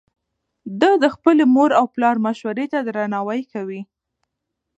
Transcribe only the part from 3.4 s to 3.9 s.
کوي.